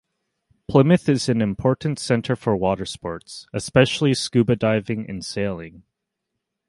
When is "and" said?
5.07-5.23